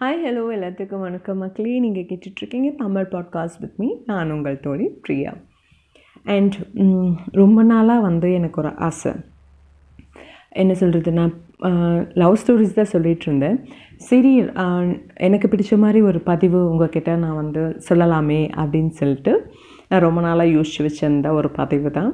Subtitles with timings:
[0.00, 1.40] Hi hello எல்லாத்துக்கும் வணக்கம்.
[1.42, 5.32] மக்களே நீங்கள் கேட்டுட்ருக்கீங்க தமிழ் பாட்காஸ்ட் வித் மீ நான் உங்கள் தோழி பிரியா.
[6.34, 6.56] அண்ட்
[7.40, 9.12] ரொம்ப நாளாக வந்து எனக்கு ஒரு ஆசை.
[10.62, 11.34] என்ன சொல்கிறது நான்
[12.22, 13.58] லவ் ஸ்டோரிஸ் தான் சொல்லிகிட்டு இருந்தேன்
[14.10, 14.34] சரி
[15.28, 19.34] எனக்கு பிடிச்ச மாதிரி ஒரு பதிவு உங்ககிட்ட நான் வந்து சொல்லலாமே அப்படின்னு சொல்லிட்டு
[19.88, 22.12] நான் ரொம்ப நாளாக யோசிச்சு வச்சுருந்த ஒரு பதிவு தான்.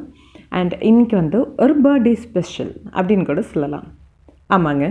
[0.49, 3.89] அண்ட் இன்றைக்கி வந்து ஒரு பர்த்டே ஸ்பெஷல் அப்படின்னு கூட சொல்லலாம்.
[4.57, 4.87] ஆமாங்க.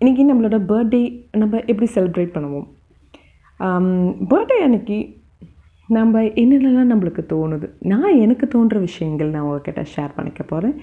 [0.00, 2.66] இன்றைக்கி நம்மளோட பர்த்டே நம்ம எப்படி செலிப்ரேட் பண்ணுவோம்?
[3.60, 3.86] Um,
[4.30, 4.98] பர்த்டே அன்னைக்கு
[5.88, 7.68] நம்ம என்னென்னலாம் நம்மளுக்கு தோணுது?
[7.78, 10.76] நான் எனக்கு தோன்ற விஷயங்கள் நான் உங்ககிட்ட ஷேர் பண்ணிக்க போகிறேன்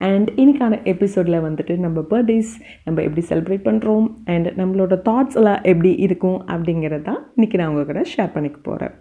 [0.00, 2.52] அண்ட் இன்னைக்கான எபிசோடில் வந்துட்டு நம்ம பர்த்டேஸ்
[2.84, 6.38] நம்ம எப்படி செலிப்ரேட் பண்ணுறோம் அண்ட் நம்மளோட தாட்ஸ் எல்லாம் எப்படி இருக்கும்?
[6.54, 8.94] அப்படிங்கிறது தான் இன்றைக்கி நான் உங்ககிட்ட ஷேர் பண்ணிக்க போகிறேன்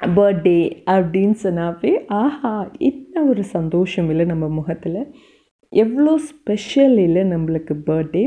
[0.00, 5.00] பர்த்டே அப்படின்னு சொன்னாவே ஆஹா என்ன ஒரு சந்தோஷம் இல்லை நம்ம முகத்தில்.
[5.72, 8.22] எவ்வளோ ஸ்பெஷல் இல்லை நம்மளுக்கு பர்த்டே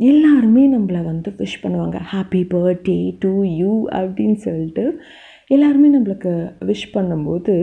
[0.00, 1.96] எல்லாருமே நம்மளை வந்து விஷ் பண்ணுவாங்க.
[2.12, 4.84] ஹாப்பி பர்த்டே டு யூ அப்படின்னு சொல்லிட்டு
[5.54, 6.32] எல்லாருமே நம்மளுக்கு
[6.68, 7.54] விஷ் பண்ணும்போது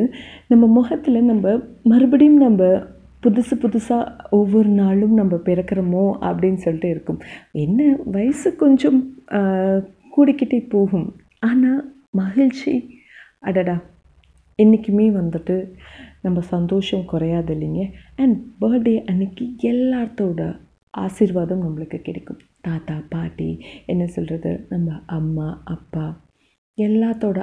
[0.47, 2.63] நம்ம முகத்தில் நம்ம மறுபடியும் நம்ம
[3.23, 7.19] புதுசு புதுசாக ஒவ்வொரு நாளும் நம்ம பிறக்கிறோமோ அப்படின்னு சொல்லிட்டு இருக்கும்.
[7.63, 7.80] என்ன?
[8.15, 8.99] வயசு கொஞ்சம்
[10.15, 11.07] கூடிக்கிட்டே போகும்.
[11.49, 11.81] ஆனால்
[12.21, 12.73] மகிழ்ச்சி
[13.49, 13.75] அடடா
[14.59, 15.55] என்றைக்குமே வந்துட்டு
[16.25, 17.83] நம்ம சந்தோஷம் குறையாது இல்லைங்க.
[18.21, 20.41] அண்ட் பர்த்டே அன்னைக்கு எல்லாத்தோட
[20.93, 22.39] ஆசீர்வாதம் நம்மளுக்கு கிடைக்கும்.
[22.67, 23.49] தாத்தா பாட்டி
[23.91, 26.05] என்ன சொல்கிறது நம்ம அம்மா அப்பா
[26.77, 27.39] எல்லாத்தோட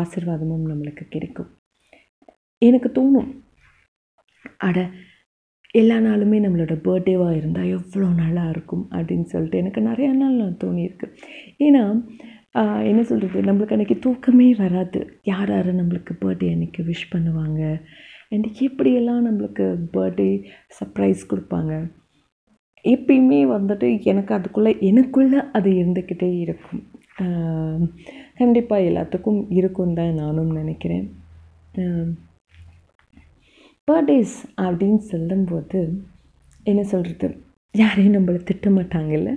[0.00, 1.50] ஆசீர்வாதமும் நம்மளுக்கு கிடைக்கும்.
[2.62, 3.30] எனக்கு தோணும்
[4.66, 4.78] அட
[5.80, 11.06] எல்லா நாளுமே நம்மளோட பர்த்டேவாக இருந்தால் எவ்வளோ நல்லா இருக்கும் அப்படின்னு சொல்லிட்டு எனக்கு நிறையா நாள் நான் தோணியிருக்கு.
[11.66, 11.82] ஏன்னா
[12.90, 15.00] என்ன சொல்கிறது நம்மளுக்கு அன்றைக்கி தூக்கமே வராது.
[15.32, 17.60] யார் யார் நம்மளுக்கு பர்த்டே அன்றைக்கி விஷ் பண்ணுவாங்க?
[18.32, 19.64] அண்ட் எப்படியெல்லாம் நம்மளுக்கு
[19.94, 20.28] பர்த்டே
[20.78, 21.74] சர்ப்ரைஸ் கொடுப்பாங்க.
[22.84, 26.82] எப்பயுமே வந்துட்டு எனக்கு அதுக்குள்ளே எனக்குள்ளே அது இருந்துக்கிட்டே இருக்கும்.
[28.40, 31.06] கண்டிப்பாக எல்லாத்துக்கும் இருக்கும் தான் நானும் நினைக்கிறேன்.
[33.88, 35.80] பர்த்டேஸ் அப்படின்னு சொல்லும்போது
[36.70, 37.28] என்ன சொல்கிறது
[37.74, 39.30] யாரையும் நம்மளை திட்ட மாட்டாங்கல்ல?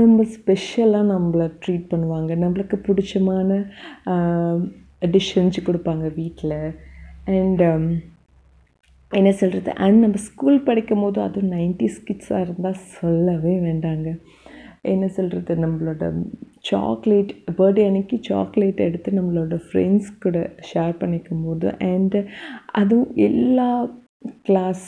[0.00, 2.32] ரொம்ப ஸ்பெஷலாக நம்மளை ட்ரீட் பண்ணுவாங்க.
[2.42, 3.58] நம்மளுக்கு பிடிச்சமான
[5.14, 6.58] டிஷ் செஞ்சு கொடுப்பாங்க வீட்டில்
[7.26, 7.84] அண்ட் um,
[9.12, 14.08] என்ன சொல்கிறது அண்ட் நம்ம ஸ்கூல் படிக்கும் போது அதுவும் நைன்டிஸ் கிட்ஸாக இருந்தால் சொல்லவே வேண்டாங்க.
[14.92, 16.04] என்ன சொல்கிறது நம்மளோட
[16.68, 20.38] சாக்லேட் பர்த்டே அன்னைக்கு சாக்லேட் எடுத்து நம்மளோட ஃப்ரெண்ட்ஸ் கூட
[20.70, 22.20] ஷேர் பண்ணிக்கும் போது அண்டு
[22.80, 23.68] அதுவும் எல்லா
[24.48, 24.86] கிளாஸ்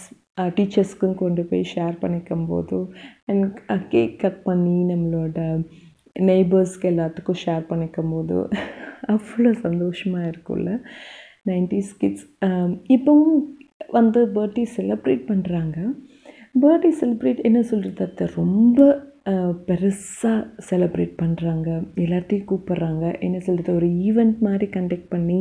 [0.56, 2.78] டீச்சர்ஸ்க்கும் கொண்டு போய் ஷேர் பண்ணிக்கும் போது
[3.26, 3.46] அண்ட்
[3.94, 5.38] கேக் கட் பண்ணி நம்மளோட
[6.16, 8.36] நெய்பர்ஸ்க்கு எல்லாத்துக்கும் ஷேர் பண்ணிக்கும் போது
[9.14, 10.70] அவ்வளோ சந்தோஷமாக இருக்கும்ல.
[11.50, 12.26] Nineties kids.
[12.96, 13.42] இப்போவும்
[13.96, 15.78] வந்து பர்த்டே செலிப்ரேட் பண்ணுறாங்க
[16.62, 18.86] பர்த்டே செலிப்ரேட் என்ன சொல்கிறது அது ரொம்ப
[19.68, 20.38] பெருசாக
[20.68, 21.68] செலிப்ரேட் பண்ணுறாங்க
[22.04, 23.04] எல்லாத்தையும் கூப்பிட்றாங்க.
[23.26, 25.40] என்ன சொல்கிறது ஒரு ஈவெண்ட் மாதிரி கண்டக்ட் பண்ணி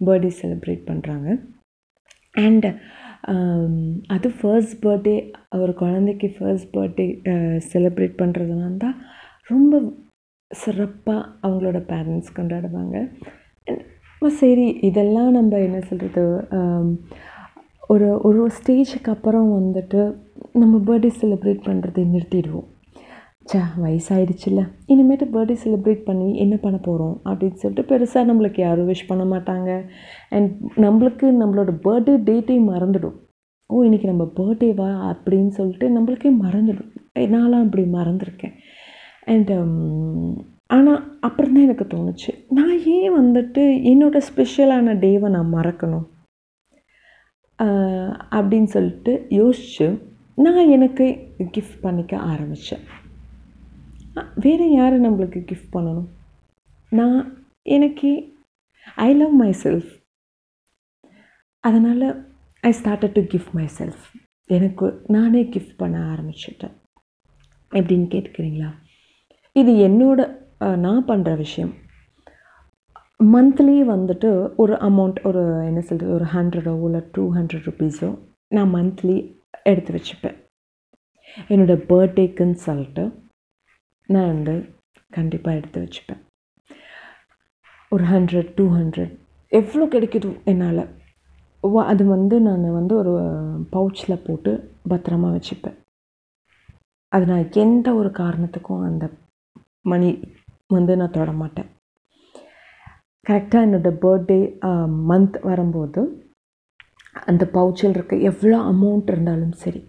[0.00, 1.28] பர்த்டே செலிப்ரேட் பண்ணுறாங்க
[2.46, 2.66] அண்ட்
[4.14, 5.16] அது ஃபர்ஸ்ட் பர்த்டே
[5.62, 7.06] ஒரு குழந்தைக்கு ஃபர்ஸ்ட் பர்த்டே
[7.72, 8.96] செலிப்ரேட் பண்ணுறதுனால தான்
[9.52, 9.80] ரொம்ப
[10.50, 12.96] சிறப்பாக அவங்களோட பேரண்ட்ஸ் கொண்டாடுவாங்க.
[14.26, 14.66] சரி.
[14.88, 16.24] இதெல்லாம் நம்ம என்ன சொல்கிறது
[17.88, 20.00] ஒரு ஒரு ஸ்டேஜுக்கு அப்புறம் வந்துட்டு
[20.52, 22.66] நம்ம பர்த்டே செலிப்ரேட் பண்ணுறதை நிறுத்திடுவோம்.
[23.52, 24.62] ச்சே வயசாயிடுச்சுல்ல.
[24.88, 29.70] இனிமேட்டு பர்த்டே செலிப்ரேட் பண்ணி என்ன பண்ண போகிறோம் அப்படின்னு சொல்லிட்டு பெருசாக நம்மளுக்கு யாரும் விஷ் பண்ண மாட்டாங்க.
[30.30, 33.16] அண்ட் நம்மளுக்கு நம்மளோட பர்த்டே டேட்டே மறந்துடும்.
[33.66, 36.92] ஓ இன்றைக்கி நம்ம பர்த்டேவா அப்படின்னு சொல்லிட்டு நம்மளுக்கே மறந்துடும்.
[37.16, 38.54] நான்லாம் அப்படி மறந்துருக்கேன்.
[39.24, 39.50] அண்ட்
[40.76, 42.32] ஆனால் அப்புறம் தான் எனக்கு தோணுச்சு.
[42.56, 46.06] நான் ஏன் வந்துட்டு என்னோடய ஸ்பெஷலான டேவை நான் மறக்கணும்?
[48.36, 49.86] அப்படின்னு சொல்லிட்டு யோசித்து
[50.44, 51.06] நான் எனக்கு
[51.56, 52.84] கிஃப்ட் பண்ணிக்க ஆரம்பித்தேன்
[54.44, 56.08] வேறு யார் நம்மளுக்கு கிஃப்ட் பண்ணணும்?
[56.98, 57.18] நான்
[57.76, 58.10] எனக்கு
[59.06, 59.90] ஐ லவ் மை செல்ஃப்
[61.64, 62.06] அதனால்
[62.64, 64.04] I started to gift myself
[64.56, 64.86] எனக்கு
[65.16, 66.74] நானே கிஃப்ட் பண்ண ஆரம்பிச்சிட்டேன்.
[67.72, 68.70] எப்படின்னு கேட்குறீங்களா
[69.60, 70.20] இது என்னோட
[70.84, 71.72] நான் பண்ணுற விஷயம்.
[73.32, 74.30] மந்த்லி வந்துட்டு
[74.62, 78.08] ஒரு அமௌண்ட் ஒரு என்ன சொல்கிறது ஒரு ஹண்ட்ரடோ இல்லை டூ ஹண்ட்ரட் ருபீஸோ
[78.56, 79.16] நான் மந்த்லி
[79.70, 80.36] எடுத்து வச்சுப்பேன்.
[81.52, 83.04] என்னோடய பர்த்டேக்குன்னு சொல்லிட்டு
[84.14, 84.54] நான் வந்து
[85.16, 86.22] கண்டிப்பாக எடுத்து வச்சுப்பேன்.
[87.92, 89.12] ஒரு ஹண்ட்ரட் டூ ஹண்ட்ரட்
[89.52, 90.84] எவ்வளோ கிடைக்குதோ என்னால்.
[91.92, 93.12] அது வந்து நான் வந்து ஒரு
[93.74, 94.52] பவுச்சில் போட்டு
[94.90, 95.78] பத்திரமா வச்சுப்பேன்.
[97.12, 99.04] அது நான் எந்த ஒரு காரணத்துக்கும் அந்த
[99.92, 100.10] மணி
[100.76, 101.68] வந்து நான் தொட மாட்டேன்
[103.26, 104.40] கரெக்டாக என்னோடய பர்த்டே
[105.10, 106.02] மந்த் வரும்போது
[107.30, 109.80] அந்த பவுச்சில் இருக்க எவ்வளோ அமௌண்ட் இருந்தாலும் சரி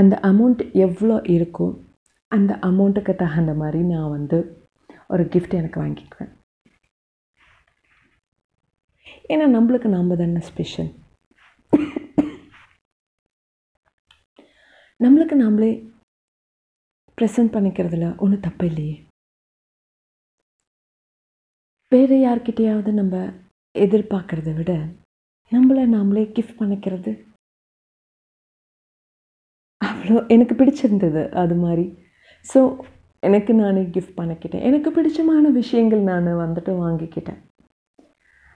[0.00, 1.68] அந்த அமௌண்ட் எவ்வளோ இருக்கோ
[2.32, 4.38] அந்த அமௌண்ட்டுக்கு தகுந்த மாதிரி நான் வந்து
[5.12, 6.32] ஒரு கிஃப்ட் எனக்கு வாங்கிக்குவேன்.
[9.32, 10.90] ஏன்னா நம்மளுக்கு நாம் தானே ஸ்பெஷல்
[15.00, 15.70] நம்மளுக்கு நாமளே
[17.18, 18.96] ப்ரெசன்ட் பண்ணிக்கிறதுல ஒன்றும் தப்பு இல்லையே.
[21.92, 23.14] வேறு யார்கிட்டேயாவது நம்ம
[23.74, 24.72] எதிர்பார்க்கறத விட
[25.52, 27.12] நம்மளை நாமளே கிஃப்ட் பண்ணிக்கிறது
[29.80, 31.84] அவ்வளோ எனக்கு பிடிச்சிருந்தது அது மாதிரி.
[32.46, 32.60] ஸோ
[33.22, 34.64] எனக்கு நானே கிஃப்ட் பண்ணிக்கிட்டேன்.
[34.68, 37.40] எனக்கு பிடிச்சமான விஷயங்கள் நான் வந்துட்டு வாங்கிக்கிட்டேன்.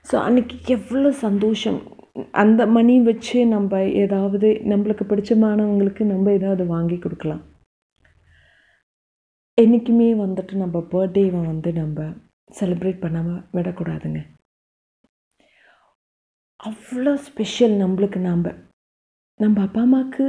[0.07, 1.81] ஸோ அன்றைக்கி எவ்வளோ சந்தோஷம்.
[2.43, 7.43] அந்த மணி வச்சு நம்ம ஏதாவது நம்மளுக்கு பிடிச்சமானவங்களுக்கு நம்ம ஏதாவது வாங்கி கொடுக்கலாம்.
[9.59, 12.07] என்றைக்குமே வந்துட்டு நம்ம பர்த்டேவை வந்து நம்ம
[12.59, 14.21] செலிப்ரேட் பண்ணாமல் விடக்கூடாதுங்க.
[16.61, 18.45] அவ்வளோ ஸ்பெஷல் நம்மளுக்கு நாம்.
[19.41, 20.27] நம்ம அப்பா அம்மாவுக்கு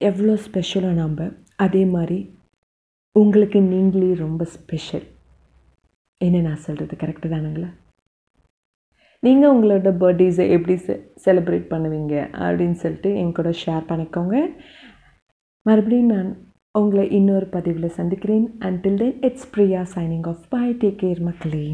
[0.00, 1.20] எவ்வளோ ஸ்பெஷலோ நாம்.
[1.64, 2.18] அதே மாதிரி
[3.16, 5.06] உங்களுக்கு நீங்களே ரொம்ப ஸ்பெஷல்
[6.20, 7.68] என்ன நான் சொல்கிறது கரெக்டு தானுங்களா?
[9.22, 10.94] நீங்கள் உங்களோட பர்த்டேஸை எப்படி செ
[11.24, 12.14] செலிப்ரேட் பண்ணுவீங்க?
[12.44, 14.36] அப்படின்னு சொல்லிட்டு என் கூட ஷேர் பண்ணிக்கோங்க.
[15.68, 16.30] மறுபடியும் நான்
[16.78, 18.56] உங்களை இன்னொரு பதிவில் சந்திக்கிறேன்.
[18.58, 21.66] Until then it's Priya signing off bye take care மக்களே.